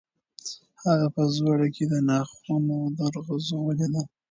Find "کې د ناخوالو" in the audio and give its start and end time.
1.75-2.77